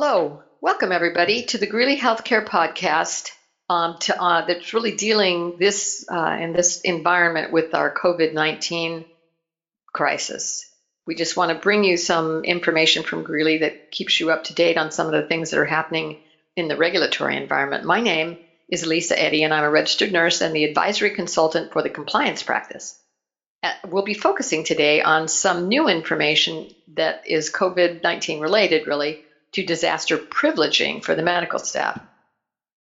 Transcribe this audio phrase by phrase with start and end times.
[0.00, 3.32] Hello, welcome everybody to the Greeley Healthcare Podcast.
[3.68, 9.04] Um, to, uh, that's really dealing this uh, in this environment with our COVID nineteen
[9.92, 10.64] crisis.
[11.04, 14.54] We just want to bring you some information from Greeley that keeps you up to
[14.54, 16.20] date on some of the things that are happening
[16.54, 17.82] in the regulatory environment.
[17.82, 18.36] My name
[18.68, 22.44] is Lisa Eddy, and I'm a registered nurse and the advisory consultant for the compliance
[22.44, 22.96] practice.
[23.64, 29.24] Uh, we'll be focusing today on some new information that is COVID 19 related, really,
[29.52, 32.00] to disaster privileging for the medical staff.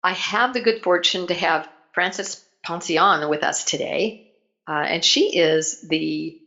[0.03, 4.31] I have the good fortune to have Frances Ponsioen with us today,
[4.67, 6.39] uh, and she is the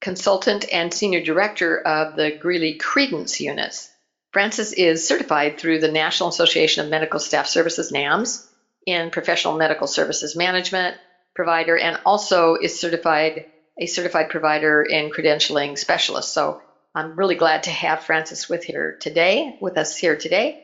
[0.00, 3.90] consultant and senior director of the Greeley Credence units.
[4.32, 8.46] Frances is certified through the National Association of Medical Staff Services, NAMSS,
[8.86, 10.96] in professional medical services management
[11.34, 13.46] provider, and also is certified
[13.78, 16.32] a certified provider in credentialing specialist.
[16.32, 16.62] So
[16.96, 20.56] I'm really glad to have Frances with here today, with us here today.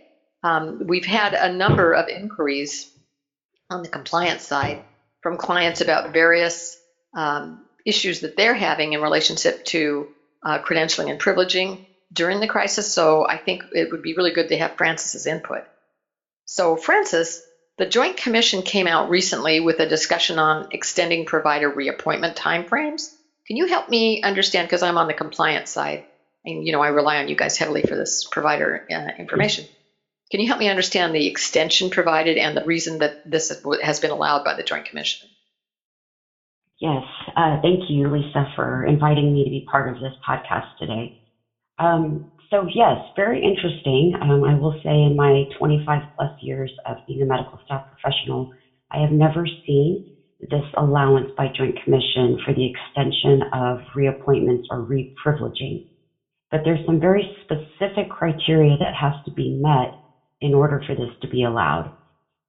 [0.43, 2.91] Um, we've had a number of inquiries
[3.69, 4.83] on the compliance side
[5.21, 6.79] from clients about various
[7.15, 10.09] um, issues that they're having in relationship to
[10.43, 12.91] uh, credentialing and privileging during the crisis.
[12.91, 15.65] So I think it would be really good to have Frances's input.
[16.47, 17.43] So Frances,
[17.77, 23.11] the Joint Commission came out recently with a discussion on extending provider reappointment timeframes.
[23.47, 26.07] Can you help me understand, because I'm on the compliance side,
[26.45, 29.67] and you know I rely on you guys heavily for this provider uh, information.
[30.31, 34.11] Can you help me understand the extension provided and the reason that this has been
[34.11, 35.29] allowed by the Joint Commission?
[36.81, 37.03] Yes,
[37.37, 41.13] uh, thank you, Lisa, for inviting me to be part of this podcast today.
[41.79, 44.15] Um, so yes, very interesting.
[44.21, 48.49] Um, I will say in my 25 plus years of being a medical staff professional,
[48.91, 50.05] I have never seen
[50.51, 55.81] this allowance by Joint Commission for the extension of reappointments or reprivileging
[56.53, 59.95] but there's some very specific criteria that has to be met
[60.43, 61.91] in order for this to be allowed.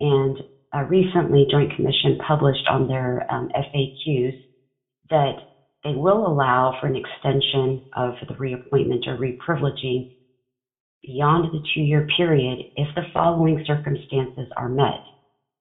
[0.02, 0.38] And
[0.76, 4.36] uh, recently, Joint Commission published on their um, FAQs
[5.12, 5.36] that
[5.86, 10.08] they will allow for an extension of the reappointment or reprivileging
[11.04, 15.02] beyond the two year period if the following circumstances are met.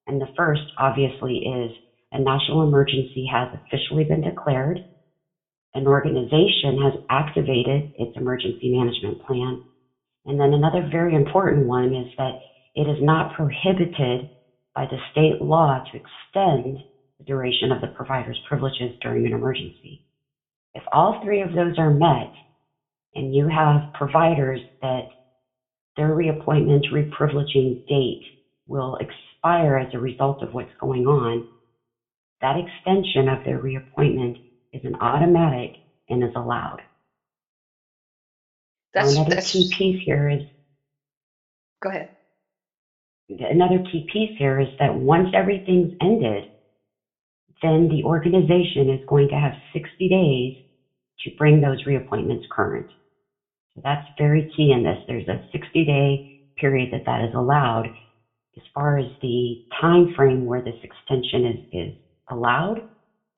[0.08, 1.72] And the first, obviously, is
[2.12, 4.80] a national emergency has officially been declared
[5.74, 9.60] an organization has activated its emergency management plan.
[10.26, 12.34] And then another very important one is that
[12.74, 14.28] it is not prohibited
[14.74, 16.78] by the state law to extend
[17.18, 20.00] the duration of the provider's privileges during an emergency.
[20.74, 22.30] If all three of those are met
[23.14, 25.02] and you have providers that
[25.96, 28.22] their reappointment reprivileging date
[28.66, 31.44] will expire as a result of what's going on,
[32.40, 34.38] that extension of their reappointment
[34.72, 35.72] is an automatic
[36.08, 36.80] and is allowed.
[38.94, 40.42] That's, another that's, key piece here is
[41.82, 42.08] go ahead.
[43.28, 46.46] Another key piece here is that once everything's ended,
[47.62, 50.52] then the organization is going to have 60 days
[51.20, 52.86] to bring those reappointments current.
[53.74, 54.98] So that's very key in this.
[55.06, 56.20] There's a 60 day
[56.58, 57.88] period that that is allowed.
[58.56, 61.94] As far as the time frame where this extension is, is
[62.30, 62.82] allowed,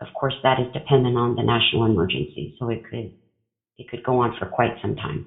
[0.07, 3.11] of course, that is dependent on the national emergency, so it could
[3.79, 5.25] it could go on for quite some time.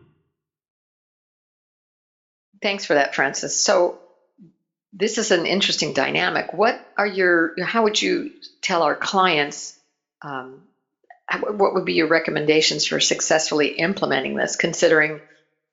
[2.61, 3.55] Thanks for that, Frances.
[3.55, 3.95] So
[4.93, 6.53] this is an interesting dynamic.
[6.53, 8.29] What are your how would you
[8.61, 9.73] tell our clients
[10.21, 10.61] um,
[11.41, 15.19] what would be your recommendations for successfully implementing this considering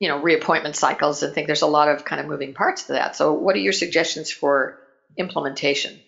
[0.01, 2.95] you know reappointment cycles and think there's a lot of kind of moving parts to
[2.95, 4.75] that so what are your suggestions for
[5.17, 6.01] implementation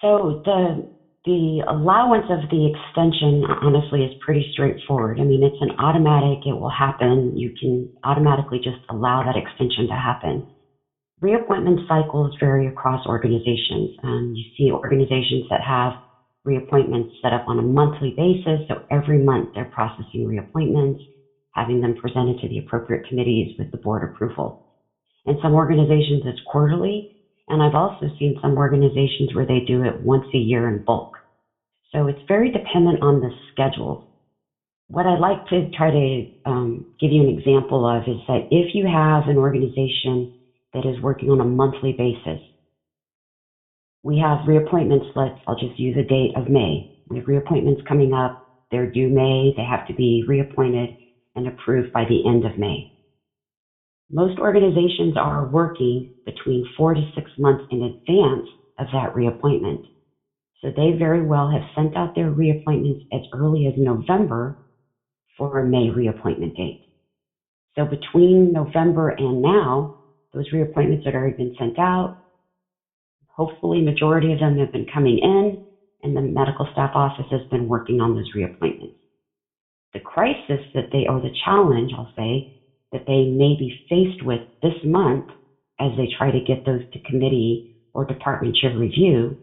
[0.00, 0.95] so the
[1.26, 5.20] the allowance of the extension, honestly, is pretty straightforward.
[5.20, 7.36] I mean, it's an automatic, it will happen.
[7.36, 10.44] You can automatically just allow that extension to happen.
[11.20, 13.90] Reappointment cycles vary across organizations.
[14.04, 15.92] Um, you see organizations that have
[16.46, 20.98] reappointments set up on a monthly basis, so every month they're processing reappointments,
[21.52, 24.58] having them presented to the appropriate committees with the board approval.
[25.26, 27.08] In some organizations, it's quarterly,
[27.48, 31.15] and I've also seen some organizations where they do it once a year in bulk.
[31.94, 34.00] So it's very dependent on the schedule.
[34.88, 38.68] What I'd like to try to um, give you an example of is that if
[38.74, 40.28] you have an organization
[40.74, 42.40] that is working on a monthly basis,
[44.02, 45.06] we have reappointments.
[45.14, 46.86] Let's, I'll just use a date of May.
[47.08, 48.34] We have reappointments coming up.
[48.70, 49.52] They're due May.
[49.56, 50.90] They have to be reappointed
[51.36, 52.86] and approved by the end of May.
[54.10, 58.46] Most organizations are working between four to six months in advance
[58.78, 59.80] of that reappointment.
[60.62, 64.56] So they very well have sent out their reappointments as early as November
[65.36, 66.80] for a May reappointment date.
[67.76, 69.92] So between November and now,
[70.32, 72.16] those reappointments had already been sent out.
[73.28, 75.58] Hopefully, majority of them have been coming in,
[76.02, 78.94] and the medical staff office has been working on those reappointments.
[79.92, 82.46] The crisis that they, or the challenge, I'll say,
[82.92, 85.24] that they may be faced with this month
[85.80, 87.64] as they try to get those to committee
[87.94, 89.36] or department chair review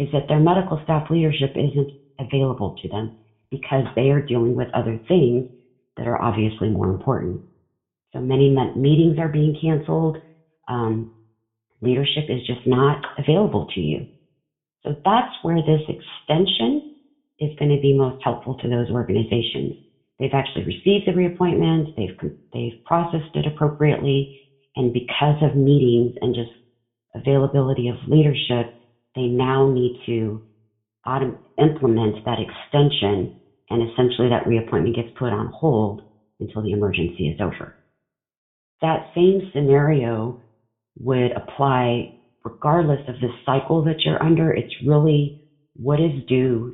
[0.00, 3.12] is that their medical staff leadership isn't available to them
[3.52, 5.46] because they are dealing with other things
[5.98, 7.40] that are obviously more important.
[8.14, 10.18] So many meetings are being canceled.
[10.68, 11.08] Um,
[11.82, 14.06] leadership is just not available to you.
[14.84, 16.82] So that's where this extension
[17.40, 19.74] is going to be most helpful to those organizations.
[20.18, 22.10] They've actually received the reappointment, they've,
[22.52, 24.28] they've processed it appropriately,
[24.76, 26.50] and because of meetings and just
[27.14, 28.68] availability of leadership,
[29.16, 30.42] they now need to
[31.06, 33.30] autom- implement that extension,
[33.70, 36.02] and essentially that reappointment gets put on hold
[36.40, 37.74] until the emergency is over.
[38.82, 40.36] That same scenario
[41.00, 42.08] would apply
[42.44, 44.52] regardless of the cycle that you're under.
[44.52, 45.34] It's really
[45.76, 46.72] what is due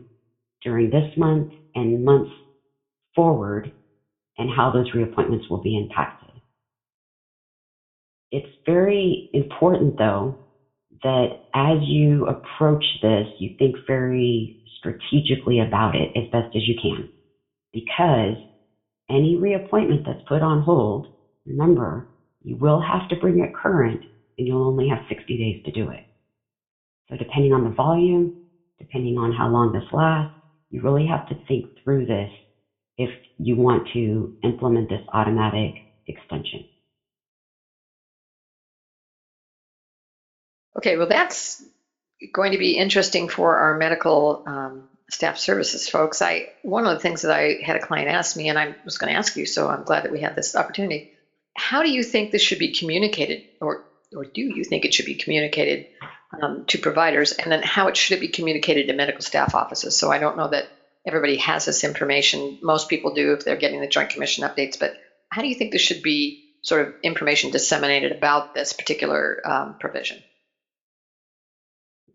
[0.63, 2.31] during this month and months
[3.15, 3.71] forward
[4.39, 6.31] and how those reappointments will be impacted.
[8.33, 10.37] It's very important though
[11.03, 16.75] that as you approach this, you think very strategically about it as best as you
[16.81, 17.09] can
[17.73, 18.37] because
[19.11, 21.07] any reappointment that's put on hold,
[21.47, 22.07] remember,
[22.43, 24.01] you will have to bring it current
[24.39, 26.03] and you'll only have 60 days to do it.
[27.11, 28.33] So depending on the volume,
[28.79, 30.33] depending on how long this lasts,
[30.71, 32.31] you really have to think through this
[32.99, 35.75] if you want to implement this automatic
[36.07, 36.65] extension.
[40.77, 41.63] Okay, well, that's
[42.33, 46.21] going to be interesting for our medical um, staff services folks.
[46.21, 48.99] I one of the things that I had a client ask me, and I was
[48.99, 51.13] going to ask you, so I'm glad that we had this opportunity.
[51.57, 53.85] How do you think this should be communicated, or
[54.15, 55.87] or do you think it should be communicated
[56.41, 59.97] um, to providers, and then how it should it be communicated to medical staff offices?
[59.97, 60.67] So I don't know that
[61.07, 62.59] everybody has this information.
[62.63, 64.93] Most people do if they're getting the Joint Commission updates, but
[65.31, 69.77] how do you think this should be sort of information disseminated about this particular um,
[69.79, 70.23] provision?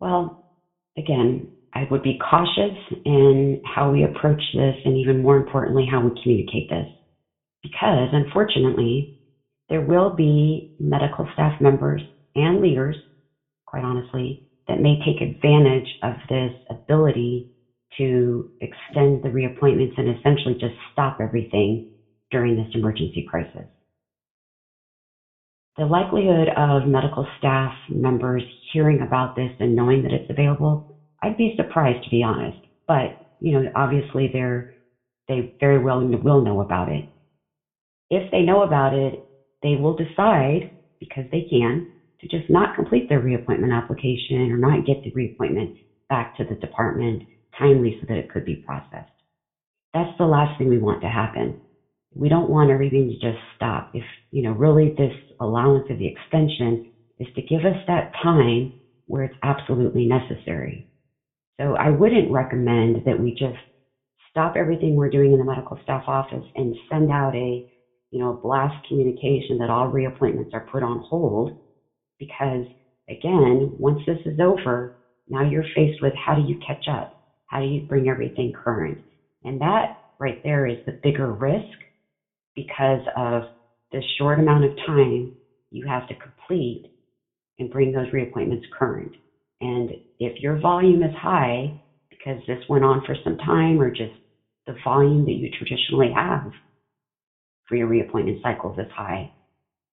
[0.01, 0.37] Well,
[0.97, 2.75] again, I would be cautious
[3.05, 6.87] in how we approach this and even more importantly, how we communicate this.
[7.63, 9.09] Because unfortunately,
[9.69, 12.03] there will be medical staff members
[12.35, 12.97] and leaders,
[13.67, 17.45] quite honestly, that may take advantage of this ability
[17.97, 21.81] to extend the reappointments and essentially just stop everything
[22.31, 23.67] during this emergency crisis.
[25.77, 30.85] The likelihood of medical staff members hearing about this and knowing that it's available,
[31.23, 32.57] I'd be surprised to be honest.
[32.87, 34.69] But, you know, obviously they're,
[35.27, 37.05] they very well will know about it.
[38.09, 39.23] If they know about it,
[39.63, 40.69] they will decide,
[40.99, 41.85] because they can,
[42.19, 45.71] to just not complete their reappointment application or not get the reappointment
[46.09, 47.21] back to the department
[47.57, 49.09] timely so that it could be processed.
[49.93, 51.55] That's the last thing we want to happen.
[52.13, 53.87] We don't want everything to just stop.
[53.93, 56.79] If, you know, really this allowance of the extension
[57.19, 58.71] is to give us that time
[59.07, 60.85] where it's absolutely necessary.
[61.59, 63.57] So I wouldn't recommend that we just
[64.29, 67.63] stop everything we're doing in the medical staff office and send out a,
[68.11, 71.51] you know, blast communication that all reappointments are put on hold
[72.19, 72.65] because
[73.09, 74.91] again, once this is over,
[75.29, 77.09] now you're faced with how do you catch up?
[77.47, 78.99] How do you bring everything current?
[79.43, 79.89] And that
[80.19, 81.63] right there is the bigger risk
[82.55, 83.43] because of
[83.91, 85.31] the short amount of time
[85.71, 86.83] you have to complete
[87.59, 89.11] and bring those reappointments current.
[89.61, 91.73] And if your volume is high
[92.09, 94.13] because this went on for some time or just
[94.67, 96.43] the volume that you traditionally have
[97.67, 99.31] for your reappointment cycles is high,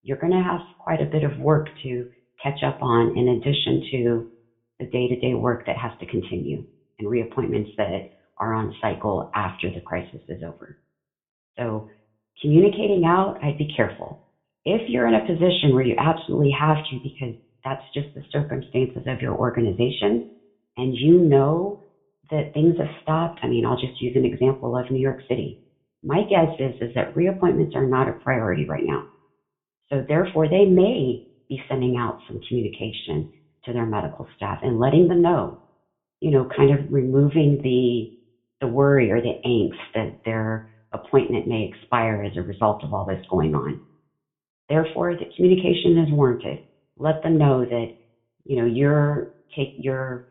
[0.02, 2.06] you're going to have quite a bit of work to
[2.42, 4.26] catch up on in addition to
[4.80, 6.64] the day to day work that has to continue
[6.98, 8.02] and reappointments that
[8.38, 10.76] are on cycle after the crisis is over.
[11.58, 11.86] So
[12.40, 14.20] communicating out, I'd be careful.
[14.64, 19.02] If you're in a position where you absolutely have to because that's just the circumstances
[19.06, 20.22] of your organization
[20.76, 21.78] and you know
[22.30, 25.56] that things have stopped, I mean, I'll just use an example of New York City.
[26.04, 29.02] My guess is, is that reappointments are not a priority right now.
[29.90, 33.26] So therefore, they may be sending out some communication
[33.64, 35.56] to their medical staff and letting them know
[36.20, 38.08] you know, kind of removing the
[38.60, 43.04] the worry or the angst that their appointment may expire as a result of all
[43.04, 43.80] this going on.
[44.68, 46.60] Therefore, the communication is warranted.
[46.98, 47.88] Let them know that,
[48.44, 50.22] you know, you're take you're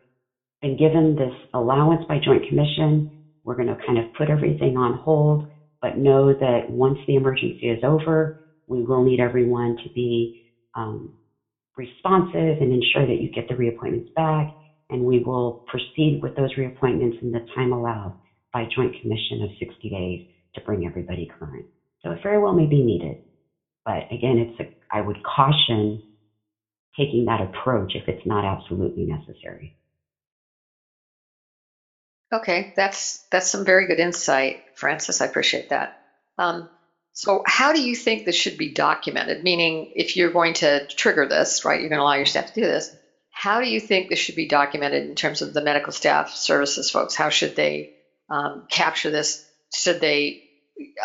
[0.62, 3.10] been given this allowance by Joint Commission.
[3.44, 5.44] We're going to kind of put everything on hold,
[5.82, 8.36] but know that once the emergency is over,
[8.68, 10.32] We will need everyone to be
[10.76, 11.14] um,
[11.78, 14.48] responsive and ensure that you get the reappointments back,
[14.90, 18.14] and we will proceed with those reappointments in the time allowed
[18.54, 20.20] by joint commission of 60 days
[20.56, 21.66] to bring everybody current.
[22.04, 23.18] So it very well may be needed.
[23.86, 26.02] But again, it's a, I would caution
[26.98, 29.76] taking that approach if it's not absolutely necessary.
[32.34, 35.22] Okay, that's that's some very good insight, Frances.
[35.22, 35.98] I appreciate that.
[36.38, 36.68] Um,
[37.14, 39.44] so, how do you think this should be documented?
[39.44, 42.54] Meaning, if you're going to trigger this, right, you're going to allow your staff to
[42.54, 42.94] do this.
[43.32, 46.92] How do you think this should be documented in terms of the medical staff services
[46.92, 47.16] folks?
[47.16, 47.94] How should they
[48.30, 49.47] um, capture this?
[49.76, 50.38] Should they?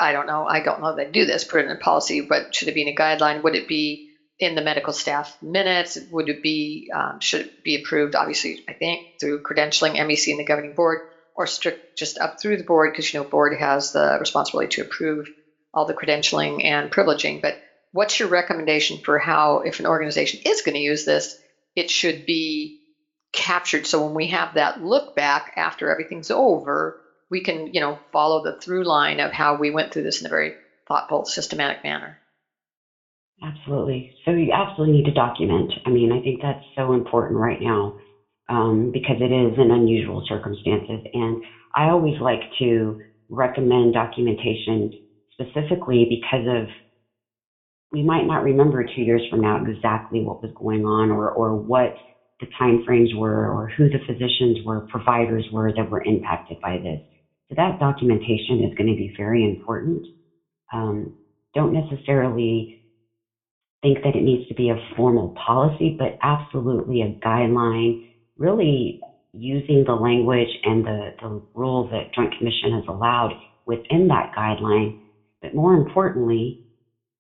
[0.01, 0.45] I don't know.
[0.47, 2.89] I don't know they do this, put it in policy, but should it be in
[2.89, 3.43] a guideline?
[3.43, 4.01] Would it be
[4.39, 5.97] in the medical staff minutes?
[6.11, 8.15] Would it be um, should it be approved?
[8.15, 11.01] Obviously, I think through credentialing, MEC, and the governing board
[11.35, 14.83] or strict just up through the board because you know board has the responsibility to
[14.83, 15.27] approve
[15.75, 17.41] all the credentialing and privileging.
[17.41, 17.55] But
[17.93, 21.35] what's your recommendation for how, if an organization is going to use this,
[21.75, 22.73] it should be
[23.33, 26.95] captured so when we have that look back after everything's over,
[27.33, 30.27] we can you know follow the through line of how we went through this in
[30.27, 30.53] a very
[30.87, 32.19] thoughtful, systematic manner.
[33.43, 34.13] Absolutely.
[34.25, 35.73] So you absolutely need to document.
[35.85, 37.95] I mean, I think that's so important right now
[38.49, 41.01] um, because it is in unusual circumstances.
[41.13, 41.39] And
[41.75, 42.97] I always like to
[43.29, 44.91] recommend documentation
[45.33, 46.69] specifically because of
[47.91, 51.55] we might not remember two years from now exactly what was going on or, or
[51.55, 51.93] what
[52.41, 56.79] the time frames were or who the physicians were, providers were that were impacted by
[56.83, 57.01] this.
[57.57, 60.07] That documentation is going to be very important.
[60.73, 61.13] Um,
[61.55, 62.69] don't necessarily
[63.83, 67.97] think that it needs to be a formal policy, but absolutely a guideline
[68.39, 68.99] really
[69.33, 73.35] using the language and the, the rule that Joint Commission has allowed
[73.67, 74.95] within that guideline.
[75.43, 76.59] But more importantly,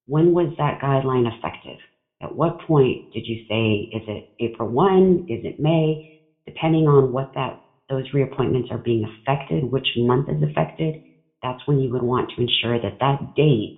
[0.06, 1.78] when was that guideline effective?
[2.22, 5.24] At what point did you say, is it April 1?
[5.28, 5.98] Is it May?
[6.46, 7.56] Depending on what that
[7.92, 10.96] those reappointments are being affected, which month is affected,
[11.42, 13.74] that's when you would want to ensure that that date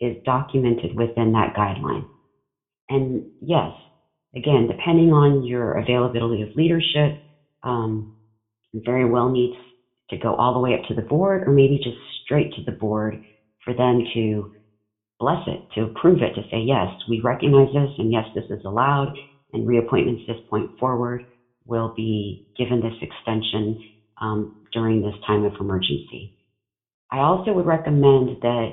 [0.00, 2.06] is documented within that guideline.
[2.88, 3.70] And yes,
[4.34, 7.14] again, depending on your availability of leadership,
[7.62, 8.08] um,
[8.74, 9.54] very well needs
[10.10, 12.72] to go all the way up to the board or maybe just straight to the
[12.72, 13.16] board
[13.64, 14.46] for them to
[15.20, 18.60] bless it, to approve it, to say, yes, we recognize this and yes, this is
[18.64, 19.10] allowed
[19.52, 21.22] and reappointments this point forward
[21.66, 23.78] will be given this extension
[24.20, 26.32] um, during this time of emergency.
[27.10, 28.70] I also would recommend that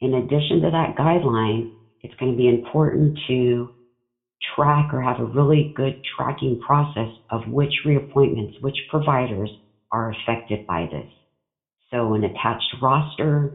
[0.00, 1.70] in addition to that guideline,
[2.02, 3.70] it's going to be important to
[4.54, 9.50] track or have a really good tracking process of which reappointments, which providers
[9.92, 11.06] are affected by this.
[11.90, 13.50] So an attached roster,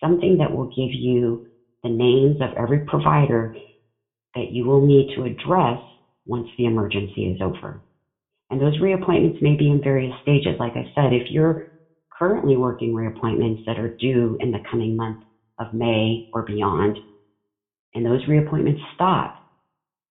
[0.00, 1.44] something that will give you
[1.82, 3.54] the names of every provider
[4.34, 5.80] that you will need to address
[6.26, 7.82] once the emergency is over.
[8.50, 10.56] And those reappointments may be in various stages.
[10.58, 11.66] Like I said, if you're
[12.18, 15.18] currently working reappointments that are due in the coming month
[15.58, 16.98] of May or beyond,
[17.94, 19.34] and those reappointments stop,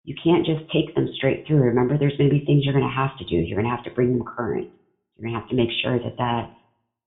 [0.03, 1.61] you can't just take them straight through.
[1.61, 3.35] Remember, there's going to be things you're going to have to do.
[3.35, 4.67] You're going to have to bring them current.
[5.17, 6.47] You're going to have to make sure that that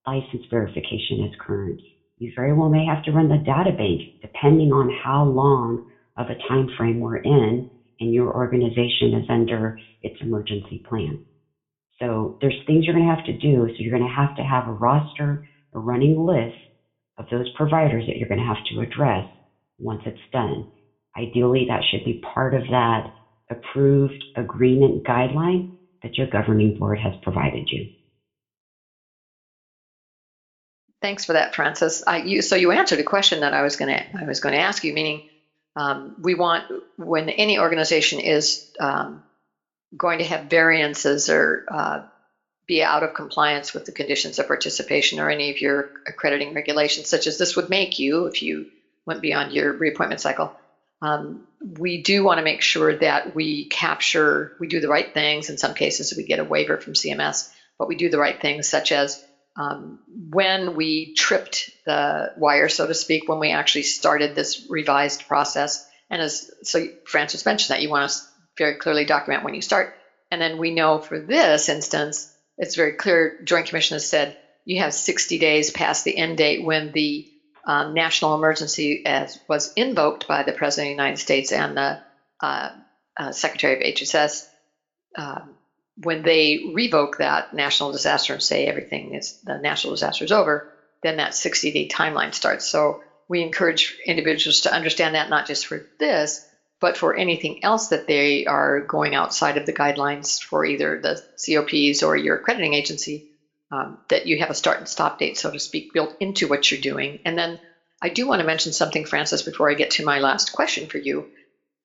[0.06, 1.80] license verification is current.
[2.18, 5.80] You very well may have to run the data bank depending on how long
[6.16, 7.66] of a time frame we're in
[8.00, 11.18] and your organization is under its emergency plan.
[12.00, 13.68] So there's things you're going to have to do.
[13.68, 15.40] So you're going to have to have a roster,
[15.74, 16.54] a running list
[17.18, 19.26] of those providers that you're going to have to address
[19.78, 20.66] once it's done.
[21.16, 23.04] Ideally, that should be part of that
[23.50, 25.68] approved agreement guideline
[26.02, 27.88] that your governing board has provided you.
[31.02, 32.02] Thanks for that, Frances.
[32.06, 34.54] I, you, so you answered a question that I was going to I was going
[34.54, 34.92] to ask you.
[34.94, 35.22] Meaning,
[35.78, 36.64] um, we want
[36.96, 39.22] when any organization is um,
[39.96, 42.00] going to have variances or uh,
[42.66, 47.08] be out of compliance with the conditions of participation or any of your accrediting regulations,
[47.08, 48.66] such as this would make you if you
[49.06, 50.52] went beyond your reappointment cycle
[51.00, 55.48] um, we do want to make sure that we capture, we do the right things.
[55.48, 58.68] In some cases, we get a waiver from CMS, but we do the right things,
[58.68, 59.22] such as
[59.58, 59.98] um,
[60.30, 65.86] when we tripped the wire, so to speak, when we actually started this revised process.
[66.08, 68.18] And as so, Frances mentioned that you want to
[68.56, 69.94] very clearly document when you start.
[70.30, 73.40] And then we know for this instance, it's very clear.
[73.42, 77.28] Joint Commission has said you have 60 days past the end date when the
[77.66, 82.00] um, national emergency as was invoked by the President of the United States and the
[82.40, 82.70] uh,
[83.16, 84.46] uh, Secretary of HHS,
[85.16, 85.54] um,
[86.02, 90.64] when they revoke that national disaster and say everything is the national disaster is over,
[91.02, 92.64] then that 60 day timeline starts.
[92.66, 96.40] So we encourage individuals to understand that not just for this,
[96.80, 101.20] but for anything else that they are going outside of the guidelines for either the
[101.44, 103.24] COPs or your accrediting agency,
[103.70, 106.70] um, that you have a start and stop date, so to speak, built into what
[106.70, 107.18] you're doing.
[107.24, 107.58] And then
[108.00, 110.98] I do want to mention something, Frances, before I get to my last question for
[110.98, 111.26] you.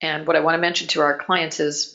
[0.01, 1.89] And what I want to mention to our clients is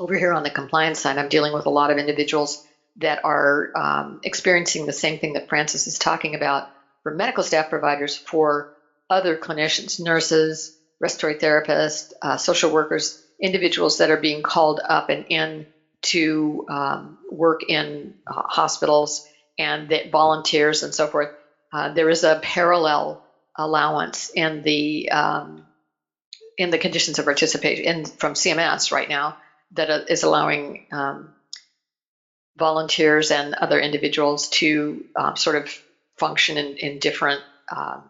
[0.00, 2.66] over here on the compliance side, I'm dealing with a lot of individuals
[2.96, 6.68] that are um, experiencing the same thing that Frances is talking about
[7.02, 8.72] for medical staff providers, for
[9.10, 15.26] other clinicians, nurses, respiratory therapists, uh, social workers, individuals that are being called up and
[15.28, 15.66] in
[16.02, 19.28] to um, work in uh, hospitals
[19.58, 21.28] and that volunteers and so forth.
[21.72, 23.22] Uh, there is a parallel
[23.54, 25.66] allowance in the um,
[26.56, 29.36] in the conditions of participation in, from CMS right now
[29.72, 31.34] that uh, allowing um,
[32.58, 35.82] volunteers and other individuals to uh, sort of
[36.18, 38.00] function in, in different uh,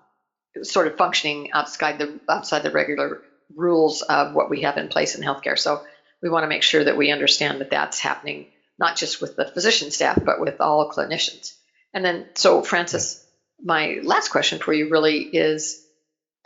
[0.63, 3.23] sort of functioning outside the outside the regular
[3.55, 5.59] rules of what we have in place in healthcare.
[5.59, 5.83] So
[6.23, 8.47] we want to make sure that we understand that that's happening
[8.79, 11.55] not just with the physician staff but with all clinicians.
[11.93, 13.25] And then, so Frances,
[13.63, 15.85] my last question for you really is,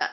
[0.01, 0.07] uh,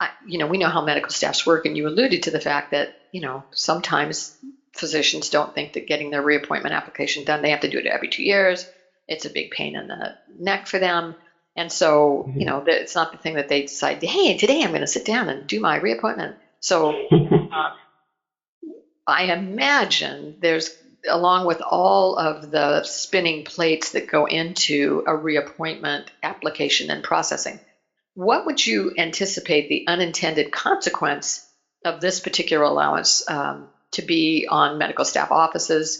[0.00, 2.72] I, you know, we know how medical staffs work, and you alluded to the fact
[2.72, 4.36] that you know sometimes
[4.72, 8.08] physicians don't think that getting their reappointment application done, they have to do it every
[8.08, 8.66] two years.
[9.08, 11.14] It's a big pain in the neck for them.
[11.56, 12.40] And so, mm-hmm.
[12.40, 15.04] you know, it's not the thing that they decide, hey, today I'm going to sit
[15.04, 16.36] down and do my reappointment.
[16.60, 17.70] So uh,
[19.06, 20.70] I imagine there's,
[21.08, 27.58] along with all of the spinning plates that go into a reappointment application and processing,
[28.14, 31.46] what would you anticipate the unintended consequence
[31.84, 35.98] of this particular allowance um, to be on medical staff offices?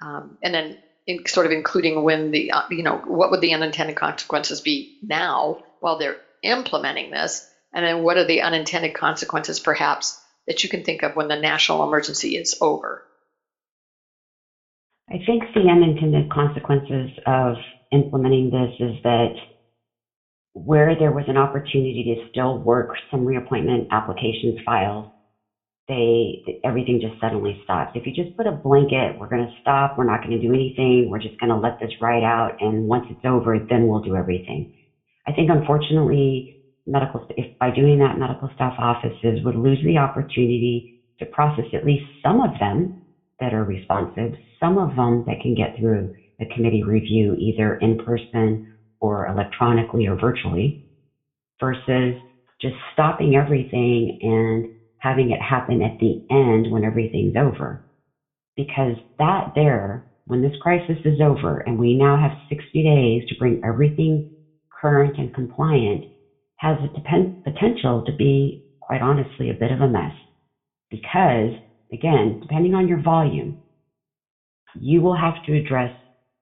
[0.00, 3.54] Um, and then in, sort of including when the, uh, you know, what would the
[3.54, 7.42] unintended consequences be now while they're implementing this?
[7.72, 10.14] And then what are the unintended consequences perhaps
[10.46, 13.02] that you can think of when the national emergency is over?
[15.08, 17.56] I think the unintended consequences of
[17.92, 19.34] implementing this is that
[20.52, 25.06] where there was an opportunity to still work some reappointment applications filed,
[25.90, 27.90] they everything just suddenly stops.
[27.94, 30.54] If you just put a blanket, we're going to stop, we're not going to do
[30.54, 34.00] anything, we're just going to let this ride out, and once it's over, then we'll
[34.00, 34.66] do everything.
[35.26, 36.46] I think unfortunately,
[36.86, 40.86] medical if by doing that, medical staff offices would lose the opportunity
[41.18, 42.94] to process at least some of them
[43.40, 47.96] that are responsive, some of them that can get through a committee review either in
[47.96, 48.60] person
[49.00, 50.78] or electronically or virtually,
[51.58, 52.14] versus
[52.60, 54.66] just stopping everything and
[55.00, 57.80] having it happen at the end when everything's over.
[58.56, 63.36] Because that there, when this crisis is over and we now have 60 days to
[63.36, 64.24] bring everything
[64.80, 66.04] current and compliant,
[66.56, 70.12] has a depend- potential to be, quite honestly, a bit of a mess.
[70.90, 71.52] Because,
[71.92, 73.56] again, depending on your volume,
[74.74, 75.92] you will have to address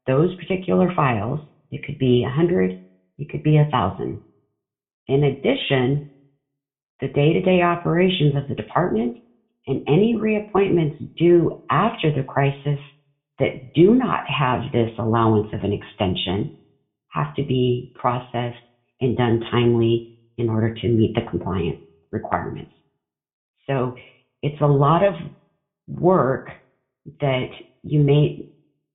[0.06, 1.40] those particular files.
[1.70, 2.74] It could be 100,
[3.18, 4.20] it could be 1,000.
[5.08, 6.02] In addition,
[7.00, 9.16] the day-to-day operations of the department
[9.66, 12.78] and any reappointments due after the crisis
[13.38, 16.50] that do not have this allowance of an extension
[17.08, 18.56] have to be processed
[19.00, 20.04] and done timely
[20.38, 21.78] in order to meet the compliance
[22.10, 22.72] requirements.
[23.66, 23.94] So
[24.42, 25.14] it's a lot of
[25.86, 26.50] work
[27.20, 27.48] that
[27.82, 28.36] you may,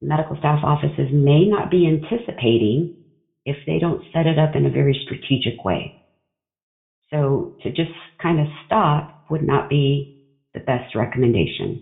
[0.01, 2.89] medical staff offices may not be anticipating
[3.45, 5.93] if they don't set it up in a very strategic way.
[7.13, 10.09] So to just kind of stop would not be
[10.55, 11.81] the best recommendation.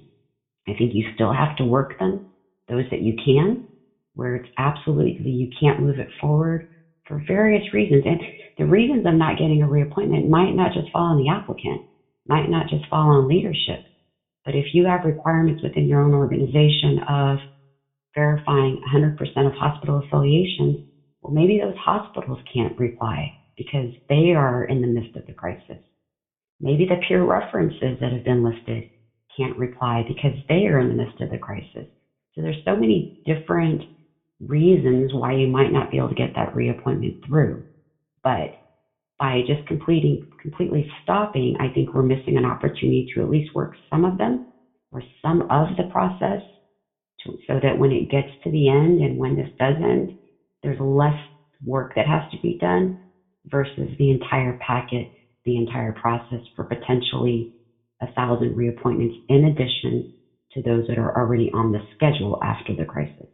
[0.68, 2.22] I think you still have to work them,
[2.70, 3.60] those that you can,
[4.16, 6.66] where it's absolutely you can't move it forward
[7.08, 8.04] for various reasons.
[8.06, 8.22] And
[8.58, 11.82] the reasons I'm not getting a reappointment might not just fall on the applicant,
[12.28, 13.82] might not just fall on leadership.
[14.46, 17.40] But if you have requirements within your own organization of
[18.16, 19.12] verifying 100%
[19.48, 20.78] of hospital affiliations,
[21.22, 25.80] well, maybe those hospitals can't reply because they are in the midst of the crisis.
[26.62, 28.86] Maybe the peer references that have been listed
[29.38, 31.88] can't reply because they are in the midst of the crisis.
[32.36, 33.84] So there's so many different
[34.40, 37.64] reasons why you might not be able to get that reappointment through.
[38.24, 38.52] But
[39.20, 43.74] by just completing, completely stopping, I think we're missing an opportunity to at least work
[43.92, 44.42] some of them
[44.92, 46.42] or some of the process
[47.22, 50.12] to, so that when it gets to the end and when this does end,
[50.64, 51.18] there's less
[51.66, 52.96] work that has to be done
[53.48, 55.10] versus the entire packet,
[55.46, 57.50] the entire process for potentially
[58.02, 60.06] a thousand reappointments in addition
[60.54, 63.28] to those that are already on the schedule after the crisis.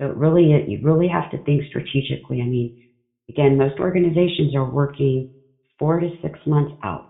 [0.00, 2.42] So it really, you really have to think strategically.
[2.42, 2.70] I mean,
[3.30, 5.26] Again, most organizations are working
[5.80, 7.06] four to six months out.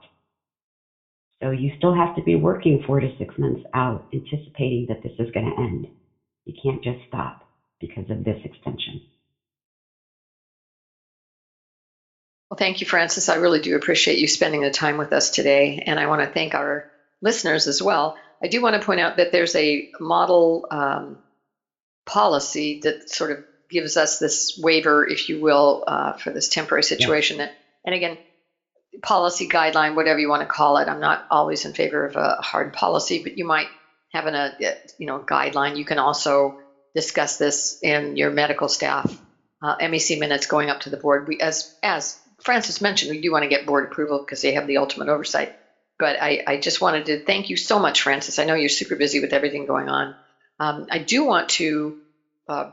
[1.42, 5.12] So you still have to be working four to six months out, anticipating that this
[5.18, 5.86] is going to end.
[6.46, 7.36] You can't just stop
[7.80, 9.00] because of this extension.
[12.50, 13.28] Well, thank you, Frances.
[13.28, 15.82] I really do appreciate you spending the time with us today.
[15.84, 18.16] And I want to thank our listeners as well.
[18.42, 21.18] I do want to point out that there's a model um,
[22.04, 26.84] policy that sort of gives us this waiver, if you will, uh, for this temporary
[26.84, 27.38] situation.
[27.38, 27.50] Yeah.
[27.84, 28.18] And again,
[29.02, 30.88] policy guideline, whatever you want to call it.
[30.88, 33.68] I'm not always in favor of a hard policy, but you might
[34.12, 34.54] have an, a
[34.98, 35.76] you know guideline.
[35.76, 36.58] You can also
[36.94, 39.10] discuss this in your medical staff
[39.62, 41.28] uh, MEC minutes going up to the board.
[41.28, 44.68] We, as as Frances mentioned, we do want to get board approval because they have
[44.68, 45.52] the ultimate oversight.
[45.98, 48.38] But I, I just wanted to thank you so much, Frances.
[48.38, 50.14] I know you're super busy with everything going on.
[50.60, 51.98] Um, I do want to
[52.48, 52.70] uh,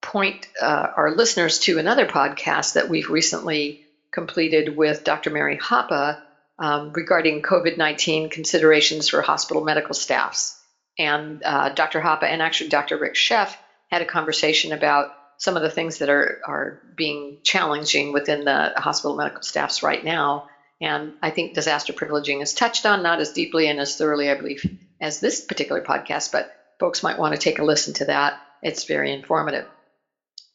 [0.00, 5.28] point uh, our listeners to another podcast that we've recently completed with Dr.
[5.28, 6.18] Mary Hoppe
[6.58, 10.58] um, regarding COVID 19 considerations for hospital medical staffs.
[10.98, 12.00] And uh, Dr.
[12.00, 12.96] Hoppe and actually Dr.
[12.96, 13.54] Rick Sheff
[13.90, 18.70] had a conversation about some of the things that are, are being challenging within the
[18.76, 20.42] hospital medical staffs right now.
[20.82, 24.34] And I think disaster privileging is touched on, not as deeply and as thoroughly, I
[24.34, 24.62] believe,
[25.00, 26.46] as this particular podcast, but
[26.78, 28.34] folks might want to take a listen to that.
[28.62, 29.64] It's very informative.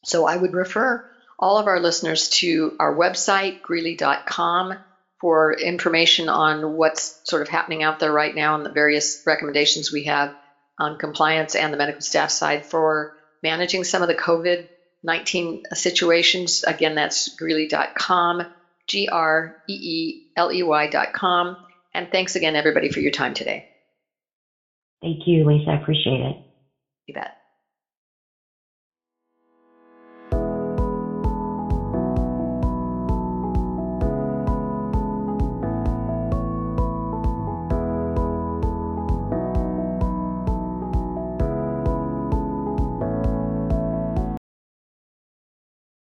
[0.05, 1.03] So I would refer
[1.39, 4.75] all of our listeners to our website, greeley.com,
[5.19, 9.91] for information on what's sort of happening out there right now and the various recommendations
[9.91, 10.29] we have
[10.79, 13.09] on compliance and the medical staff side for
[13.41, 14.67] managing some of the COVID
[15.05, 16.63] 19 situations.
[16.67, 18.41] Again, that's greeley.com,
[18.87, 21.57] G R E E L E Y.com.
[21.93, 23.63] And thanks again, everybody, for your time today.
[25.01, 25.71] Thank you, Lisa.
[25.71, 26.35] I appreciate it.
[27.07, 27.31] You bet.